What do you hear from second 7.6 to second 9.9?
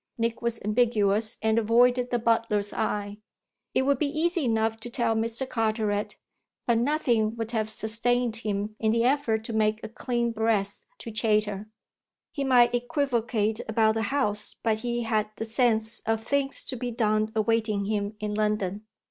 sustained him in the effort to make a